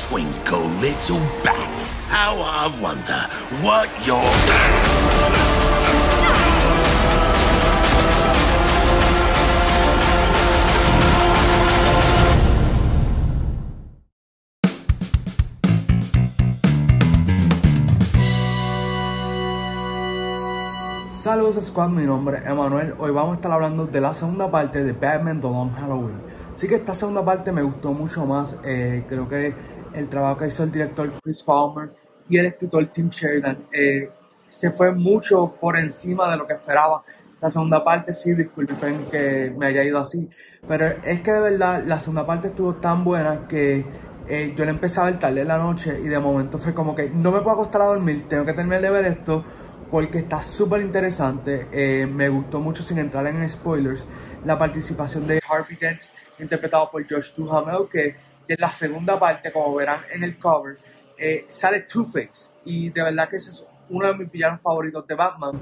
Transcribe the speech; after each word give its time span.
Twinkle, 0.00 0.66
little 0.80 1.20
bat, 1.44 1.82
how 2.08 2.40
I 2.40 2.72
wonder 2.80 3.20
what 3.62 3.86
you're... 4.06 4.16
Saludos 21.20 21.62
Squad, 21.66 21.90
mi 21.90 22.06
nombre 22.06 22.38
es 22.38 22.46
Emanuel. 22.46 22.94
Hoy 22.98 23.10
vamos 23.10 23.32
a 23.32 23.34
estar 23.34 23.52
hablando 23.52 23.84
de 23.84 24.00
la 24.00 24.14
segunda 24.14 24.50
parte 24.50 24.82
de 24.82 24.92
Batman 24.92 25.42
The 25.42 25.46
Long 25.46 25.72
Halloween. 25.74 26.22
Así 26.54 26.66
que 26.66 26.76
esta 26.76 26.94
segunda 26.94 27.22
parte 27.22 27.52
me 27.52 27.62
gustó 27.62 27.92
mucho 27.92 28.24
más. 28.24 28.56
Eh, 28.64 29.04
creo 29.08 29.28
que 29.28 29.54
el 29.94 30.08
trabajo 30.08 30.38
que 30.38 30.48
hizo 30.48 30.62
el 30.62 30.72
director 30.72 31.12
Chris 31.22 31.42
Palmer 31.42 31.90
y 32.28 32.38
el 32.38 32.46
escritor 32.46 32.86
Tim 32.86 33.08
Sheridan 33.08 33.66
eh, 33.72 34.10
se 34.46 34.70
fue 34.70 34.92
mucho 34.92 35.54
por 35.60 35.78
encima 35.78 36.30
de 36.30 36.36
lo 36.36 36.46
que 36.46 36.54
esperaba. 36.54 37.02
La 37.40 37.48
segunda 37.48 37.82
parte, 37.82 38.12
sí, 38.12 38.34
disculpen 38.34 39.06
que 39.10 39.52
me 39.56 39.66
haya 39.66 39.82
ido 39.82 39.98
así, 39.98 40.28
pero 40.68 40.88
es 41.02 41.20
que 41.20 41.32
de 41.32 41.40
verdad 41.40 41.82
la 41.86 41.98
segunda 41.98 42.26
parte 42.26 42.48
estuvo 42.48 42.74
tan 42.74 43.02
buena 43.02 43.48
que 43.48 43.84
eh, 44.28 44.54
yo 44.54 44.64
le 44.64 44.70
empecé 44.70 45.00
a 45.00 45.04
ver 45.04 45.18
tarde 45.18 45.40
en 45.40 45.48
la 45.48 45.58
noche 45.58 45.98
y 45.98 46.08
de 46.08 46.18
momento 46.18 46.58
fue 46.58 46.74
como 46.74 46.94
que 46.94 47.08
no 47.08 47.32
me 47.32 47.40
puedo 47.40 47.52
acostar 47.52 47.82
a 47.82 47.86
dormir, 47.86 48.28
tengo 48.28 48.44
que 48.44 48.52
terminar 48.52 48.82
de 48.82 48.90
ver 48.90 49.06
esto 49.06 49.44
porque 49.90 50.18
está 50.18 50.42
súper 50.42 50.80
interesante. 50.82 51.66
Eh, 51.72 52.06
me 52.06 52.28
gustó 52.28 52.60
mucho, 52.60 52.82
sin 52.82 52.98
entrar 52.98 53.26
en 53.26 53.48
spoilers, 53.48 54.06
la 54.44 54.58
participación 54.58 55.26
de 55.26 55.40
Harvey 55.48 55.76
Dent, 55.76 56.00
interpretado 56.38 56.90
por 56.90 57.02
Josh 57.08 57.34
Duhamel, 57.34 57.88
que, 57.90 58.14
en 58.54 58.60
la 58.60 58.72
segunda 58.72 59.18
parte, 59.18 59.52
como 59.52 59.74
verán 59.74 60.00
en 60.12 60.24
el 60.24 60.38
cover, 60.38 60.78
eh, 61.16 61.46
sale 61.48 61.82
Two-Face. 61.82 62.52
Y 62.64 62.90
de 62.90 63.02
verdad 63.02 63.28
que 63.28 63.36
ese 63.36 63.50
es 63.50 63.64
uno 63.88 64.08
de 64.08 64.14
mis 64.14 64.30
villanos 64.30 64.60
favoritos 64.60 65.06
de 65.06 65.14
Batman. 65.14 65.60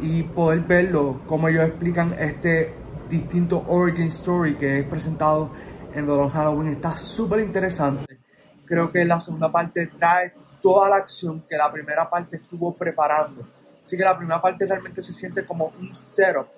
Y 0.00 0.22
poder 0.22 0.60
verlo, 0.60 1.20
como 1.26 1.48
ellos 1.48 1.66
explican 1.66 2.12
este 2.18 2.74
distinto 3.08 3.64
origin 3.66 4.06
story 4.06 4.56
que 4.56 4.80
es 4.80 4.86
presentado 4.86 5.50
en 5.94 6.06
Long 6.06 6.30
Halloween, 6.30 6.72
está 6.72 6.96
súper 6.96 7.40
interesante. 7.40 8.18
Creo 8.64 8.90
que 8.90 9.04
la 9.04 9.20
segunda 9.20 9.50
parte 9.50 9.86
trae 9.86 10.32
toda 10.60 10.88
la 10.88 10.96
acción 10.96 11.44
que 11.48 11.56
la 11.56 11.72
primera 11.72 12.10
parte 12.10 12.36
estuvo 12.36 12.74
preparando 12.74 13.46
Así 13.86 13.96
que 13.96 14.02
la 14.02 14.18
primera 14.18 14.42
parte 14.42 14.66
realmente 14.66 15.00
se 15.00 15.12
siente 15.12 15.46
como 15.46 15.72
un 15.78 15.94
cero 15.94 16.48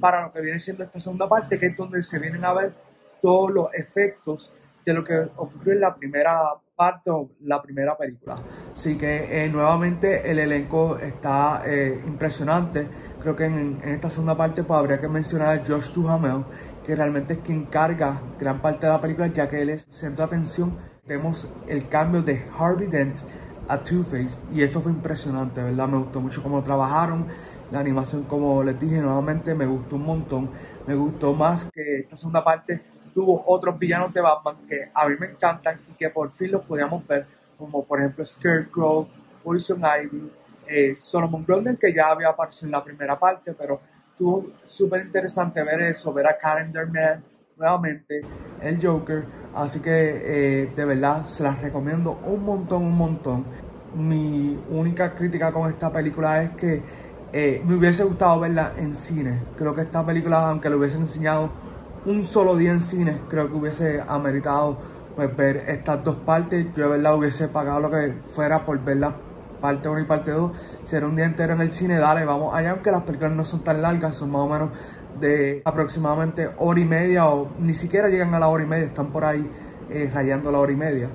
para 0.00 0.22
lo 0.22 0.32
que 0.32 0.40
viene 0.40 0.58
siendo 0.58 0.84
esta 0.84 0.98
segunda 0.98 1.28
parte, 1.28 1.58
que 1.58 1.66
es 1.66 1.76
donde 1.76 2.02
se 2.02 2.18
vienen 2.18 2.42
a 2.46 2.54
ver 2.54 2.72
todos 3.20 3.50
los 3.50 3.74
efectos 3.74 4.50
de 4.88 4.94
lo 4.94 5.04
que 5.04 5.18
ocurrió 5.36 5.74
en 5.74 5.80
la 5.80 5.94
primera 5.94 6.54
parte 6.74 7.10
o 7.10 7.28
la 7.42 7.60
primera 7.60 7.96
película. 7.96 8.38
Así 8.72 8.96
que 8.96 9.44
eh, 9.44 9.48
nuevamente 9.50 10.30
el 10.30 10.38
elenco 10.38 10.96
está 10.96 11.62
eh, 11.66 12.00
impresionante. 12.06 12.86
Creo 13.20 13.36
que 13.36 13.44
en, 13.44 13.80
esta 13.84 14.08
segunda 14.08 14.34
parte 14.34 14.62
pues, 14.62 14.78
habría 14.78 14.98
que 14.98 15.08
mencionar 15.08 15.58
a 15.58 15.66
Josh 15.66 15.92
Duhamel, 15.92 16.44
que 16.86 16.96
realmente 16.96 17.34
es 17.34 17.40
quien 17.40 17.66
carga 17.66 18.18
gran 18.40 18.62
parte 18.62 18.86
de 18.86 18.92
la 18.92 19.00
película, 19.00 19.26
ya 19.26 19.46
que 19.46 19.60
él 19.60 19.68
es 19.68 19.82
centro 19.90 20.24
de 20.24 20.28
atención. 20.28 20.72
Vemos 21.06 21.50
el 21.66 21.88
cambio 21.88 22.22
de 22.22 22.46
Harvey 22.58 22.86
Dent 22.86 23.20
a 23.68 23.82
Two-Face 23.82 24.38
y 24.54 24.62
eso 24.62 24.80
fue 24.80 24.92
impresionante, 24.92 25.62
¿verdad? 25.62 25.86
Me 25.86 25.98
gustó 25.98 26.20
mucho 26.20 26.42
cómo 26.42 26.62
trabajaron, 26.62 27.26
la 27.70 27.80
animación 27.80 28.22
como 28.22 28.62
les 28.64 28.80
dije 28.80 28.98
nuevamente 29.02 29.54
me 29.54 29.66
gustó 29.66 29.96
un 29.96 30.04
montón, 30.04 30.50
me 30.86 30.94
gustó 30.94 31.34
más 31.34 31.70
que 31.74 32.00
esta 32.00 32.16
segunda 32.16 32.42
parte 32.42 32.80
tuvo 33.18 33.42
otros 33.48 33.76
villanos 33.76 34.14
de 34.14 34.20
Batman 34.20 34.58
que 34.68 34.92
a 34.94 35.08
mí 35.08 35.16
me 35.18 35.26
encantan 35.26 35.80
y 35.90 35.94
que 35.94 36.08
por 36.08 36.30
fin 36.30 36.52
los 36.52 36.62
podíamos 36.62 37.04
ver, 37.04 37.26
como 37.58 37.84
por 37.84 37.98
ejemplo 37.98 38.24
Scarecrow, 38.24 39.08
Poison 39.42 39.80
Ivy, 39.80 40.30
eh, 40.68 40.94
Solomon 40.94 41.44
Grundy 41.44 41.76
que 41.76 41.92
ya 41.92 42.10
había 42.10 42.28
aparecido 42.28 42.68
en 42.68 42.72
la 42.72 42.84
primera 42.84 43.18
parte, 43.18 43.54
pero 43.54 43.80
estuvo 44.12 44.52
súper 44.62 45.04
interesante 45.04 45.60
ver 45.64 45.80
eso, 45.80 46.12
ver 46.12 46.28
a 46.28 46.38
Calendar 46.38 46.86
Man 46.86 47.24
nuevamente, 47.56 48.20
el 48.62 48.80
Joker, 48.80 49.24
Así 49.52 49.80
que 49.80 49.90
eh, 49.90 50.72
de 50.76 50.84
verdad 50.84 51.24
se 51.24 51.42
las 51.42 51.60
recomiendo 51.60 52.20
un 52.22 52.44
montón, 52.44 52.84
un 52.84 52.96
montón. 52.96 53.44
Mi 53.96 54.56
única 54.70 55.12
crítica 55.16 55.50
con 55.50 55.68
esta 55.68 55.90
película 55.90 56.44
es 56.44 56.50
que 56.52 56.82
eh, 57.32 57.60
me 57.66 57.74
hubiese 57.74 58.04
gustado 58.04 58.38
verla 58.38 58.74
en 58.78 58.94
cine. 58.94 59.40
Creo 59.56 59.74
que 59.74 59.80
esta 59.80 60.06
película, 60.06 60.50
aunque 60.50 60.70
lo 60.70 60.76
hubiesen 60.76 61.00
enseñado 61.00 61.50
un 62.06 62.24
solo 62.24 62.56
día 62.56 62.70
en 62.70 62.80
cine, 62.80 63.20
creo 63.28 63.48
que 63.48 63.54
hubiese 63.54 64.00
ameritado 64.06 64.78
pues, 65.16 65.36
ver 65.36 65.64
estas 65.68 66.04
dos 66.04 66.16
partes. 66.16 66.66
Yo 66.76 66.84
de 66.84 66.90
verdad 66.90 67.16
hubiese 67.16 67.48
pagado 67.48 67.80
lo 67.80 67.90
que 67.90 68.14
fuera 68.24 68.64
por 68.64 68.78
ver 68.82 68.98
la 68.98 69.16
parte 69.60 69.88
1 69.88 70.00
y 70.00 70.04
parte 70.04 70.30
2. 70.30 70.52
Si 70.84 70.96
era 70.96 71.06
un 71.06 71.16
día 71.16 71.24
entero 71.24 71.54
en 71.54 71.60
el 71.60 71.72
cine, 71.72 71.98
dale, 71.98 72.24
vamos 72.24 72.54
allá, 72.54 72.70
aunque 72.70 72.90
las 72.90 73.02
películas 73.02 73.32
no 73.32 73.44
son 73.44 73.60
tan 73.60 73.82
largas, 73.82 74.16
son 74.16 74.30
más 74.30 74.42
o 74.42 74.48
menos 74.48 74.70
de 75.20 75.62
aproximadamente 75.64 76.50
hora 76.58 76.80
y 76.80 76.84
media 76.84 77.28
o 77.28 77.48
ni 77.58 77.74
siquiera 77.74 78.08
llegan 78.08 78.34
a 78.34 78.38
la 78.38 78.48
hora 78.48 78.62
y 78.62 78.66
media, 78.66 78.86
están 78.86 79.08
por 79.08 79.24
ahí 79.24 79.44
eh, 79.90 80.10
rayando 80.12 80.52
la 80.52 80.58
hora 80.58 80.72
y 80.72 80.76
media. 80.76 81.08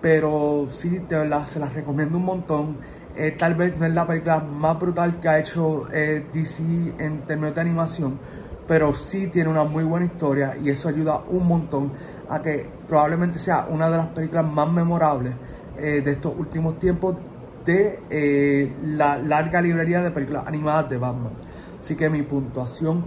Pero 0.00 0.66
sí, 0.70 0.98
de 1.08 1.18
verdad, 1.18 1.46
se 1.46 1.60
las 1.60 1.72
recomiendo 1.74 2.18
un 2.18 2.24
montón. 2.24 2.78
Eh, 3.14 3.36
tal 3.38 3.54
vez 3.54 3.76
no 3.76 3.84
es 3.84 3.92
la 3.92 4.06
película 4.06 4.40
más 4.40 4.78
brutal 4.80 5.20
que 5.20 5.28
ha 5.28 5.38
hecho 5.38 5.82
eh, 5.92 6.24
DC 6.32 6.62
en 6.98 7.20
términos 7.26 7.54
de 7.54 7.60
animación, 7.60 8.18
pero 8.66 8.94
sí 8.94 9.28
tiene 9.28 9.50
una 9.50 9.64
muy 9.64 9.84
buena 9.84 10.06
historia 10.06 10.56
y 10.62 10.70
eso 10.70 10.88
ayuda 10.88 11.22
un 11.28 11.46
montón 11.46 11.92
a 12.28 12.40
que 12.40 12.68
probablemente 12.88 13.38
sea 13.38 13.66
una 13.68 13.90
de 13.90 13.96
las 13.96 14.06
películas 14.06 14.44
más 14.44 14.70
memorables 14.70 15.34
de 15.76 16.10
estos 16.10 16.38
últimos 16.38 16.78
tiempos 16.78 17.16
de 17.64 18.70
la 18.84 19.18
larga 19.18 19.60
librería 19.60 20.00
de 20.02 20.10
películas 20.10 20.44
animadas 20.46 20.88
de 20.90 20.98
Batman. 20.98 21.32
Así 21.80 21.96
que 21.96 22.08
mi 22.08 22.22
puntuación 22.22 23.04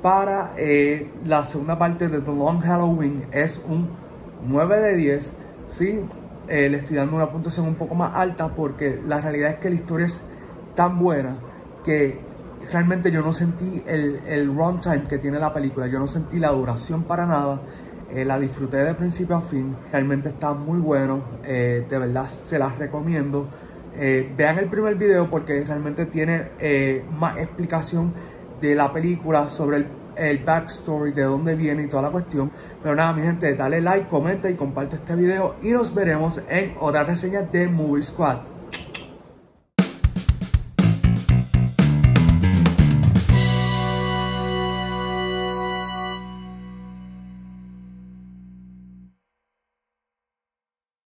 para 0.00 0.52
eh, 0.56 1.10
la 1.26 1.44
segunda 1.44 1.78
parte 1.78 2.08
de 2.08 2.20
The 2.20 2.32
Long 2.32 2.60
Halloween 2.60 3.24
es 3.32 3.60
un 3.68 3.88
9 4.46 4.80
de 4.80 4.96
10. 4.96 5.32
Sí, 5.66 6.00
eh, 6.48 6.68
le 6.70 6.78
estoy 6.78 6.96
dando 6.96 7.16
una 7.16 7.28
puntuación 7.30 7.66
un 7.66 7.74
poco 7.74 7.94
más 7.94 8.14
alta 8.14 8.48
porque 8.48 9.00
la 9.06 9.20
realidad 9.20 9.50
es 9.50 9.56
que 9.56 9.68
la 9.68 9.74
historia 9.74 10.06
es 10.06 10.22
tan 10.74 10.98
buena 10.98 11.36
que 11.84 12.20
realmente 12.70 13.10
yo 13.10 13.22
no 13.22 13.32
sentí 13.32 13.82
el, 13.86 14.20
el 14.26 14.46
runtime 14.54 15.04
que 15.08 15.18
tiene 15.18 15.38
la 15.38 15.52
película. 15.52 15.86
Yo 15.86 15.98
no 15.98 16.06
sentí 16.06 16.38
la 16.38 16.50
duración 16.50 17.04
para 17.04 17.26
nada. 17.26 17.60
Eh, 18.10 18.24
la 18.24 18.38
disfruté 18.38 18.78
de 18.78 18.94
principio 18.94 19.36
a 19.36 19.40
fin. 19.40 19.76
Realmente 19.90 20.28
está 20.28 20.52
muy 20.52 20.78
bueno. 20.78 21.22
de 21.42 21.86
verdad 21.88 22.28
se 22.28 22.58
las 22.58 22.78
recomiendo. 22.78 23.48
vean 24.36 24.58
el 24.58 24.66
primer 24.66 24.94
video 24.94 25.28
porque 25.28 25.64
realmente 25.64 26.06
tiene 26.06 27.02
más 27.18 27.38
explicación 27.38 28.12
de 28.60 28.74
la 28.74 28.92
película, 28.92 29.48
sobre 29.48 29.78
el, 29.78 29.86
el, 30.16 30.38
backstory, 30.38 31.12
de 31.12 31.22
dónde 31.22 31.54
viene 31.54 31.84
y 31.84 31.88
toda 31.88 32.02
la 32.02 32.10
cuestión. 32.10 32.50
Pero 32.82 32.94
nada, 32.94 33.12
mi 33.12 33.22
gente, 33.22 33.54
dale 33.54 33.80
like, 33.80 34.08
comenta 34.08 34.48
y 34.50 34.54
comparte 34.54 34.96
este 34.96 35.14
video 35.14 35.56
y 35.62 35.70
nos 35.70 35.94
veremos 35.94 36.40
en 36.48 36.74
otra 36.80 37.04
reseña 37.04 37.42
de 37.42 37.68
Movie 37.68 38.02
Squad. 38.02 38.55